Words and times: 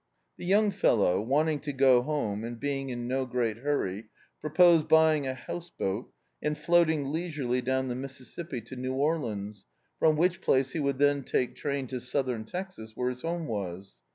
The 0.37 0.45
young 0.47 0.71
fellow, 0.71 1.21
wanting 1.21 1.59
to 1.59 1.71
go 1.71 2.01
home, 2.01 2.43
and 2.43 2.59
being 2.59 2.89
in 2.89 3.07
no 3.07 3.27
great 3.27 3.57
hurry, 3.57 4.05
proposed 4.39 4.87
buy 4.87 5.15
ing 5.17 5.27
a 5.27 5.35
house 5.35 5.69
boat 5.69 6.11
and 6.41 6.57
floating 6.57 7.11
leisurely 7.11 7.61
down 7.61 7.87
the 7.87 7.93
Mississippi 7.93 8.61
to 8.61 8.75
New 8.75 8.93
Orleans, 8.95 9.65
from 9.99 10.17
which 10.17 10.41
place 10.41 10.71
he 10.71 10.79
would 10.79 10.97
then 10.97 11.21
take 11.23 11.55
train 11.55 11.85
to 11.89 11.99
Southern 11.99 12.45
Texas, 12.45 12.97
where 12.97 13.09
his 13.09 13.21
home 13.21 13.45
was. 13.45 13.93